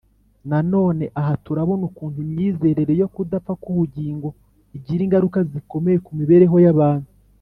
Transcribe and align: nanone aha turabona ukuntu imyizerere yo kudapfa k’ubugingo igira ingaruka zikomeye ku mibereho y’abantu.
nanone 0.49 1.05
aha 1.19 1.33
turabona 1.45 1.83
ukuntu 1.89 2.17
imyizerere 2.25 2.93
yo 3.01 3.07
kudapfa 3.13 3.53
k’ubugingo 3.61 4.27
igira 4.77 5.01
ingaruka 5.05 5.39
zikomeye 5.51 5.97
ku 6.05 6.11
mibereho 6.19 6.57
y’abantu. 6.65 7.09